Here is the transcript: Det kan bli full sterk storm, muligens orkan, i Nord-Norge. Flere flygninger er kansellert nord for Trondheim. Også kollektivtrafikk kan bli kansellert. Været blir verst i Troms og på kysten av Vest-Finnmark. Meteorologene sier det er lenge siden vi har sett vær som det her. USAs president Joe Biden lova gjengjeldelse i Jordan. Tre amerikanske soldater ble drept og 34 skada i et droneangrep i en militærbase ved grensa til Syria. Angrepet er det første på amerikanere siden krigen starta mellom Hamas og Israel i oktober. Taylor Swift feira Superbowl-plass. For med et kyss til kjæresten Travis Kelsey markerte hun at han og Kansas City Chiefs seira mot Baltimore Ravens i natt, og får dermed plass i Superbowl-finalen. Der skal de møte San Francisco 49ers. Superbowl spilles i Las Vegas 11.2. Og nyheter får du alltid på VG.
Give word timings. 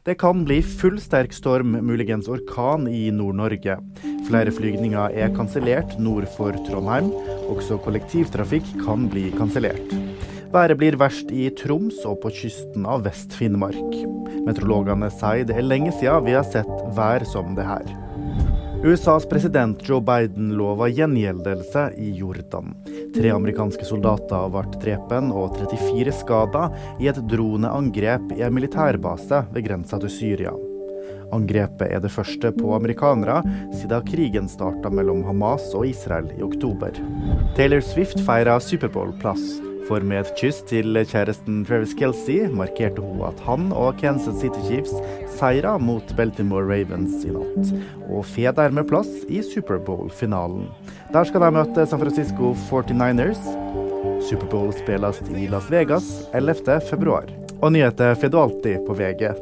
Det 0.00 0.14
kan 0.16 0.44
bli 0.48 0.62
full 0.64 0.96
sterk 0.96 1.34
storm, 1.36 1.74
muligens 1.84 2.28
orkan, 2.32 2.86
i 2.88 3.10
Nord-Norge. 3.12 3.74
Flere 4.30 4.52
flygninger 4.56 5.12
er 5.12 5.34
kansellert 5.36 5.98
nord 6.00 6.24
for 6.38 6.56
Trondheim. 6.64 7.10
Også 7.52 7.76
kollektivtrafikk 7.84 8.64
kan 8.80 9.10
bli 9.12 9.26
kansellert. 9.36 9.92
Været 10.54 10.80
blir 10.80 10.96
verst 10.96 11.28
i 11.28 11.50
Troms 11.52 12.00
og 12.08 12.16
på 12.24 12.32
kysten 12.32 12.88
av 12.88 13.04
Vest-Finnmark. 13.04 14.00
Meteorologene 14.46 15.12
sier 15.12 15.44
det 15.44 15.60
er 15.60 15.68
lenge 15.68 15.92
siden 15.92 16.24
vi 16.24 16.38
har 16.38 16.48
sett 16.48 16.72
vær 16.96 17.28
som 17.28 17.52
det 17.58 17.68
her. 17.68 17.92
USAs 18.84 19.26
president 19.28 19.88
Joe 19.88 20.00
Biden 20.00 20.54
lova 20.56 20.88
gjengjeldelse 20.88 21.82
i 22.00 22.14
Jordan. 22.16 22.72
Tre 23.12 23.28
amerikanske 23.34 23.84
soldater 23.84 24.48
ble 24.54 24.62
drept 24.80 25.12
og 25.12 25.58
34 25.58 26.14
skada 26.22 26.64
i 26.96 27.10
et 27.12 27.20
droneangrep 27.28 28.32
i 28.38 28.40
en 28.46 28.56
militærbase 28.56 29.44
ved 29.52 29.68
grensa 29.68 30.00
til 30.00 30.14
Syria. 30.16 30.56
Angrepet 31.30 31.92
er 31.92 32.00
det 32.00 32.14
første 32.14 32.56
på 32.56 32.72
amerikanere 32.74 33.42
siden 33.76 34.06
krigen 34.08 34.48
starta 34.48 34.88
mellom 34.88 35.26
Hamas 35.28 35.74
og 35.76 35.84
Israel 35.92 36.32
i 36.38 36.42
oktober. 36.42 36.96
Taylor 37.56 37.84
Swift 37.84 38.24
feira 38.24 38.56
Superbowl-plass. 38.64 39.69
For 39.90 40.04
med 40.06 40.20
et 40.22 40.36
kyss 40.38 40.60
til 40.70 40.94
kjæresten 40.94 41.64
Travis 41.66 41.96
Kelsey 41.98 42.44
markerte 42.54 43.02
hun 43.02 43.24
at 43.26 43.40
han 43.42 43.72
og 43.74 43.96
Kansas 43.98 44.36
City 44.38 44.62
Chiefs 44.68 44.92
seira 45.34 45.72
mot 45.82 46.14
Baltimore 46.14 46.62
Ravens 46.62 47.24
i 47.26 47.32
natt, 47.34 47.72
og 48.06 48.22
får 48.30 48.54
dermed 48.54 48.86
plass 48.86 49.10
i 49.26 49.42
Superbowl-finalen. 49.42 50.70
Der 51.10 51.26
skal 51.26 51.42
de 51.42 51.50
møte 51.58 51.88
San 51.90 52.04
Francisco 52.04 52.54
49ers. 52.68 53.42
Superbowl 54.30 54.70
spilles 54.78 55.22
i 55.34 55.50
Las 55.50 55.66
Vegas 55.74 56.06
11.2. 56.38 57.58
Og 57.58 57.72
nyheter 57.74 58.14
får 58.14 58.30
du 58.30 58.42
alltid 58.46 58.86
på 58.86 58.94
VG. 58.94 59.32